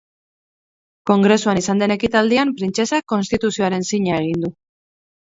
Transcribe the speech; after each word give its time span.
Kongresuan 1.09 1.59
izan 1.59 1.83
den 1.83 1.93
ekitaldian 1.95 2.53
printzesak 2.61 3.05
Konstituzioaren 3.13 3.85
zina 3.91 4.15
egin 4.23 4.41
du. 4.47 4.51